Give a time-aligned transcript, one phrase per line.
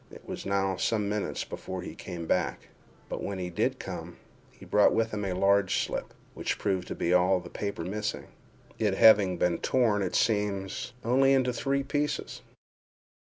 [0.11, 4.17] It was now some minutes before he came back—but when he did come,
[4.51, 8.95] he brought with him a large slip, which proved to be all the paper missing—it
[8.95, 12.41] having been torn, it seems, only into three pieces.